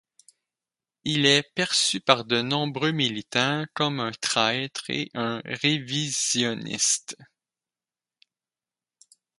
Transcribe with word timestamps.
Il 1.03 1.27
est 1.27 1.43
perçu 1.53 1.99
par 2.01 2.25
de 2.25 2.41
nombreux 2.41 2.89
militants 2.91 3.65
comme 3.75 3.99
un 3.99 4.11
traître 4.11 4.89
et 4.89 5.11
un 5.13 5.43
révisionniste. 5.45 7.15